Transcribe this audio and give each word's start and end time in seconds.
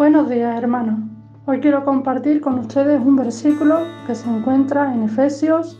Buenos 0.00 0.30
días 0.30 0.56
hermanos. 0.56 0.98
Hoy 1.44 1.60
quiero 1.60 1.84
compartir 1.84 2.40
con 2.40 2.58
ustedes 2.58 3.02
un 3.04 3.16
versículo 3.16 3.80
que 4.06 4.14
se 4.14 4.30
encuentra 4.30 4.94
en 4.94 5.02
Efesios 5.02 5.78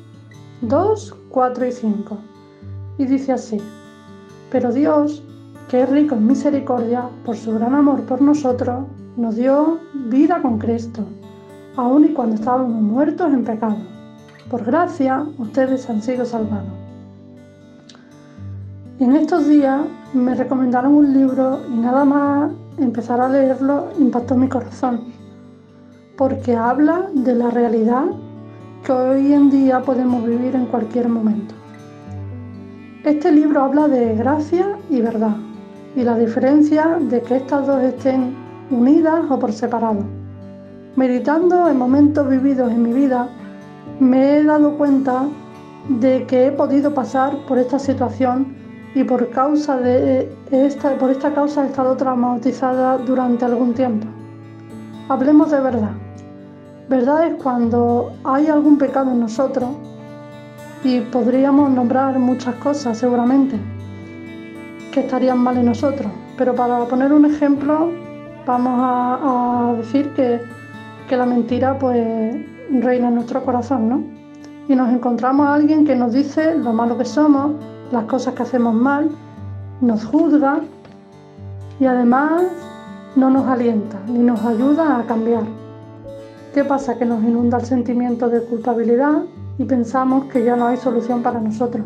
2, 0.61 1.17
4 1.31 1.67
y 1.67 1.73
5. 1.73 2.19
Y 2.99 3.07
dice 3.07 3.33
así, 3.33 3.57
pero 4.51 4.75
Dios, 4.75 5.23
que 5.71 5.81
es 5.81 5.89
rico 5.89 6.17
en 6.17 6.27
misericordia, 6.27 7.09
por 7.25 7.35
su 7.35 7.55
gran 7.55 7.75
amor 7.75 8.03
por 8.03 8.21
nosotros, 8.21 8.85
nos 9.17 9.37
dio 9.37 9.81
vida 10.11 10.43
con 10.43 10.59
Cristo, 10.59 11.03
aun 11.77 12.05
y 12.05 12.09
cuando 12.13 12.35
estábamos 12.35 12.83
muertos 12.83 13.33
en 13.33 13.43
pecado. 13.43 13.79
Por 14.51 14.67
gracia, 14.67 15.25
ustedes 15.39 15.89
han 15.89 16.03
sido 16.03 16.27
salvados. 16.27 16.90
En 19.01 19.17
estos 19.17 19.49
días 19.49 19.81
me 20.13 20.35
recomendaron 20.35 20.93
un 20.95 21.15
libro 21.15 21.61
y 21.73 21.79
nada 21.79 22.05
más 22.05 22.53
empezar 22.77 23.19
a 23.19 23.31
leerlo 23.31 23.89
impactó 23.99 24.37
mi 24.37 24.47
corazón, 24.47 25.05
porque 26.19 26.55
habla 26.55 27.09
de 27.15 27.35
la 27.35 27.49
realidad 27.49 28.05
que 28.85 28.93
hoy 28.93 29.33
en 29.33 29.49
día 29.49 29.81
podemos 29.81 30.23
vivir 30.27 30.55
en 30.55 30.67
cualquier 30.67 31.09
momento. 31.09 31.55
Este 33.03 33.33
libro 33.33 33.63
habla 33.63 33.89
de 33.89 34.17
gracia 34.17 34.77
y 34.91 35.01
verdad 35.01 35.37
y 35.97 36.03
la 36.03 36.19
diferencia 36.19 36.99
de 37.01 37.23
que 37.23 37.37
estas 37.37 37.67
dos 37.67 37.83
estén 37.83 38.35
unidas 38.71 39.25
o 39.31 39.39
por 39.39 39.55
separado. 39.55 40.05
Meditando 40.97 41.71
en 41.71 41.79
momentos 41.79 42.29
vividos 42.29 42.71
en 42.71 42.83
mi 42.83 42.93
vida, 42.93 43.31
me 43.99 44.37
he 44.37 44.45
dado 44.45 44.77
cuenta 44.77 45.25
de 45.89 46.27
que 46.27 46.49
he 46.49 46.53
podido 46.53 46.93
pasar 46.93 47.35
por 47.49 47.57
esta 47.57 47.79
situación 47.79 48.61
y 48.95 49.05
por 49.05 49.31
causa 49.31 49.77
de 49.77 50.33
esta, 50.51 50.97
por 50.97 51.11
esta 51.11 51.33
causa 51.33 51.65
he 51.65 51.67
estado 51.67 51.97
traumatizada 51.97 52.99
durante 52.99 53.45
algún 53.45 53.75
tiempo. 53.75 54.07
Hablemos 55.09 55.51
de 55.51 55.61
verdad. 55.61 55.93
Verdad 56.89 57.27
es 57.29 57.35
cuando 57.43 58.13
hay 58.25 58.49
algún 58.49 58.79
pecado 58.79 59.13
en 59.13 59.21
nosotros 59.21 59.69
y 60.83 61.01
podríamos 61.01 61.71
nombrar 61.71 62.19
muchas 62.19 62.55
cosas 62.57 62.99
seguramente 62.99 63.57
que 64.93 65.01
estarían 65.01 65.39
mal 65.39 65.57
en 65.59 65.67
nosotros. 65.67 66.11
Pero 66.37 66.55
para 66.55 66.85
poner 66.87 67.13
un 67.13 67.27
ejemplo, 67.27 67.93
vamos 68.45 68.81
a, 68.83 69.75
decir 69.77 70.09
que, 70.15 70.41
que, 71.09 71.17
la 71.17 71.27
mentira 71.27 71.79
pues 71.79 72.35
reina 72.73 73.09
en 73.09 73.15
nuestro 73.15 73.45
corazón, 73.45 73.89
¿no? 73.89 74.20
Y 74.71 74.77
nos 74.77 74.89
encontramos 74.91 75.49
a 75.49 75.55
alguien 75.55 75.85
que 75.85 75.97
nos 75.97 76.13
dice 76.13 76.55
lo 76.55 76.73
malo 76.73 76.97
que 76.97 77.05
somos, 77.05 77.57
las 77.91 78.05
cosas 78.05 78.35
que 78.35 78.45
hacemos 78.45 78.73
mal, 78.73 79.11
nos 79.81 80.05
juzga 80.05 80.61
y 81.81 81.87
además 81.87 82.45
no 83.17 83.31
nos 83.31 83.49
alienta 83.49 83.99
ni 84.07 84.21
nos 84.21 84.41
ayuda 84.45 85.01
a 85.01 85.07
cambiar. 85.07 85.43
¿Qué 86.55 86.63
pasa? 86.63 86.97
Que 86.97 87.05
nos 87.05 87.21
inunda 87.25 87.59
el 87.59 87.65
sentimiento 87.65 88.29
de 88.29 88.43
culpabilidad 88.43 89.25
y 89.59 89.65
pensamos 89.65 90.27
que 90.27 90.45
ya 90.45 90.55
no 90.55 90.69
hay 90.69 90.77
solución 90.77 91.21
para 91.21 91.41
nosotros. 91.41 91.85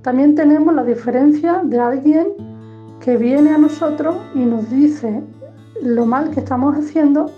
También 0.00 0.34
tenemos 0.34 0.74
la 0.74 0.84
diferencia 0.84 1.60
de 1.64 1.78
alguien 1.78 2.28
que 2.98 3.18
viene 3.18 3.50
a 3.50 3.58
nosotros 3.58 4.16
y 4.34 4.38
nos 4.38 4.70
dice 4.70 5.22
lo 5.82 6.06
mal 6.06 6.30
que 6.30 6.40
estamos 6.40 6.78
haciendo, 6.78 7.30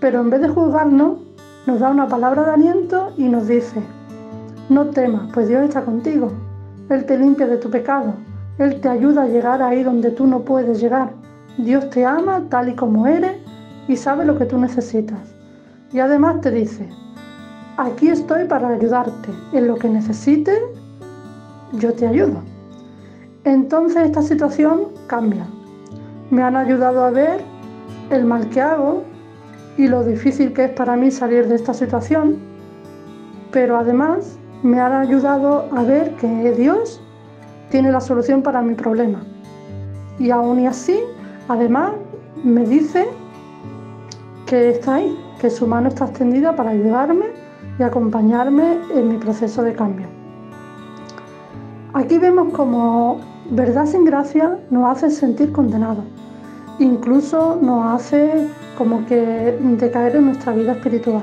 pero 0.00 0.20
en 0.20 0.28
vez 0.28 0.42
de 0.42 0.48
juzgarnos, 0.50 1.25
nos 1.66 1.80
da 1.80 1.90
una 1.90 2.08
palabra 2.08 2.44
de 2.44 2.50
aliento 2.52 3.12
y 3.16 3.28
nos 3.28 3.48
dice, 3.48 3.82
no 4.68 4.86
temas, 4.86 5.30
pues 5.32 5.48
Dios 5.48 5.62
está 5.62 5.82
contigo, 5.82 6.30
él 6.88 7.04
te 7.04 7.18
limpia 7.18 7.46
de 7.46 7.56
tu 7.56 7.68
pecado. 7.68 8.14
Él 8.58 8.80
te 8.80 8.88
ayuda 8.88 9.24
a 9.24 9.26
llegar 9.26 9.60
ahí 9.60 9.82
donde 9.82 10.10
tú 10.10 10.26
no 10.26 10.40
puedes 10.40 10.80
llegar. 10.80 11.10
Dios 11.58 11.90
te 11.90 12.04
ama 12.04 12.44
tal 12.48 12.68
y 12.68 12.74
como 12.74 13.06
eres 13.06 13.36
y 13.88 13.96
sabe 13.96 14.24
lo 14.24 14.38
que 14.38 14.46
tú 14.46 14.56
necesitas. 14.56 15.18
Y 15.92 15.98
además 15.98 16.40
te 16.40 16.50
dice, 16.50 16.88
aquí 17.76 18.08
estoy 18.08 18.44
para 18.44 18.68
ayudarte. 18.68 19.28
En 19.52 19.66
lo 19.66 19.76
que 19.76 19.88
necesites, 19.88 20.58
yo 21.72 21.92
te 21.92 22.06
ayudo. 22.06 22.40
Entonces 23.44 24.04
esta 24.04 24.22
situación 24.22 24.88
cambia. 25.06 25.46
Me 26.30 26.42
han 26.42 26.56
ayudado 26.56 27.04
a 27.04 27.10
ver 27.10 27.40
el 28.10 28.24
mal 28.24 28.48
que 28.48 28.60
hago 28.60 29.02
y 29.76 29.88
lo 29.88 30.04
difícil 30.04 30.52
que 30.52 30.64
es 30.64 30.70
para 30.70 30.96
mí 30.96 31.10
salir 31.10 31.48
de 31.48 31.56
esta 31.56 31.74
situación, 31.74 32.36
pero 33.52 33.76
además 33.76 34.38
me 34.62 34.80
han 34.80 34.92
ayudado 34.92 35.68
a 35.72 35.82
ver 35.82 36.12
que 36.16 36.52
Dios 36.52 37.00
tiene 37.70 37.92
la 37.92 38.00
solución 38.00 38.42
para 38.42 38.62
mi 38.62 38.74
problema. 38.74 39.22
Y 40.18 40.30
aún 40.30 40.60
y 40.60 40.66
así, 40.66 40.98
además, 41.48 41.92
me 42.42 42.64
dice 42.64 43.06
que 44.46 44.70
está 44.70 44.94
ahí, 44.96 45.18
que 45.40 45.50
su 45.50 45.66
mano 45.66 45.88
está 45.88 46.06
extendida 46.06 46.54
para 46.56 46.70
ayudarme 46.70 47.26
y 47.78 47.82
acompañarme 47.82 48.78
en 48.94 49.08
mi 49.08 49.18
proceso 49.18 49.62
de 49.62 49.74
cambio. 49.74 50.06
Aquí 51.92 52.18
vemos 52.18 52.52
como 52.52 53.20
verdad 53.50 53.86
sin 53.86 54.04
gracia 54.04 54.58
nos 54.70 54.90
hace 54.90 55.10
sentir 55.10 55.52
condenados, 55.52 56.04
incluso 56.78 57.58
nos 57.60 57.94
hace 57.94 58.48
como 58.76 59.06
que 59.06 59.56
decaer 59.78 60.16
en 60.16 60.26
nuestra 60.26 60.52
vida 60.52 60.72
espiritual 60.72 61.22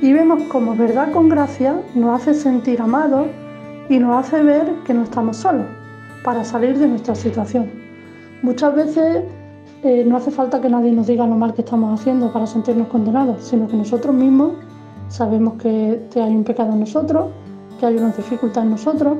y 0.00 0.12
vemos 0.12 0.42
como 0.44 0.76
verdad 0.76 1.10
con 1.12 1.28
gracia 1.28 1.80
nos 1.94 2.20
hace 2.20 2.34
sentir 2.34 2.80
amados 2.82 3.28
y 3.88 3.98
nos 3.98 4.16
hace 4.16 4.42
ver 4.42 4.70
que 4.84 4.92
no 4.92 5.04
estamos 5.04 5.38
solos 5.38 5.66
para 6.22 6.44
salir 6.44 6.78
de 6.78 6.88
nuestra 6.88 7.14
situación. 7.14 7.70
Muchas 8.42 8.74
veces 8.74 9.22
eh, 9.82 10.04
no 10.06 10.16
hace 10.16 10.30
falta 10.30 10.60
que 10.60 10.68
nadie 10.68 10.92
nos 10.92 11.06
diga 11.06 11.26
lo 11.26 11.36
mal 11.36 11.54
que 11.54 11.62
estamos 11.62 11.98
haciendo 11.98 12.32
para 12.32 12.46
sentirnos 12.46 12.88
condenados, 12.88 13.44
sino 13.44 13.68
que 13.68 13.76
nosotros 13.76 14.14
mismos 14.14 14.52
sabemos 15.08 15.54
que, 15.54 16.00
hay 16.14 16.34
un 16.34 16.44
pecado 16.44 16.72
en 16.72 16.80
nosotros, 16.80 17.30
que 17.80 17.86
hay 17.86 17.96
una 17.96 18.10
dificultad 18.10 18.64
en 18.64 18.70
nosotros 18.70 19.18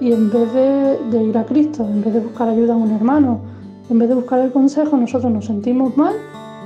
y 0.00 0.12
en 0.12 0.30
vez 0.30 0.52
de, 0.52 0.98
de 1.10 1.22
ir 1.22 1.38
a 1.38 1.44
Cristo, 1.44 1.84
en 1.84 2.02
vez 2.02 2.12
de 2.12 2.20
buscar 2.20 2.48
ayuda 2.48 2.74
a 2.74 2.76
un 2.76 2.90
hermano, 2.90 3.40
en 3.90 3.98
vez 3.98 4.08
de 4.08 4.14
buscar 4.14 4.40
el 4.40 4.52
consejo, 4.52 4.96
nosotros 4.96 5.32
nos 5.32 5.46
sentimos 5.46 5.96
mal, 5.96 6.14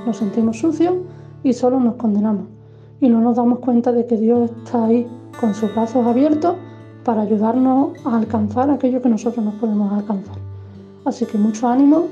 nos 0.05 0.17
sentimos 0.17 0.59
sucios 0.59 0.95
y 1.43 1.53
solo 1.53 1.79
nos 1.79 1.95
condenamos 1.95 2.45
y 2.99 3.09
no 3.09 3.21
nos 3.21 3.35
damos 3.35 3.59
cuenta 3.59 3.91
de 3.91 4.05
que 4.05 4.17
Dios 4.17 4.51
está 4.63 4.85
ahí 4.85 5.07
con 5.39 5.53
sus 5.53 5.73
brazos 5.73 6.05
abiertos 6.05 6.55
para 7.03 7.21
ayudarnos 7.21 7.91
a 8.05 8.17
alcanzar 8.17 8.69
aquello 8.69 9.01
que 9.01 9.09
nosotros 9.09 9.43
no 9.43 9.51
podemos 9.59 9.91
alcanzar. 9.93 10.37
Así 11.05 11.25
que 11.25 11.37
mucho 11.37 11.67
ánimo 11.67 12.05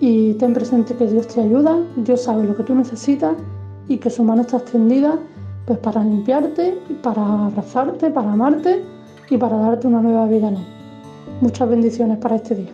y 0.00 0.34
ten 0.34 0.54
presente 0.54 0.94
que 0.94 1.06
Dios 1.06 1.26
te 1.28 1.40
ayuda, 1.40 1.76
Dios 1.96 2.22
sabe 2.22 2.44
lo 2.44 2.56
que 2.56 2.62
tú 2.62 2.74
necesitas 2.74 3.34
y 3.88 3.98
que 3.98 4.10
su 4.10 4.24
mano 4.24 4.42
está 4.42 4.58
extendida 4.58 5.18
pues 5.66 5.78
para 5.78 6.02
limpiarte, 6.02 6.78
para 7.02 7.46
abrazarte, 7.46 8.10
para 8.10 8.32
amarte 8.32 8.82
y 9.30 9.36
para 9.36 9.56
darte 9.56 9.86
una 9.86 10.00
nueva 10.00 10.26
vida 10.26 10.48
en 10.48 10.56
él. 10.56 10.66
Muchas 11.40 11.68
bendiciones 11.68 12.18
para 12.18 12.36
este 12.36 12.54
día. 12.54 12.72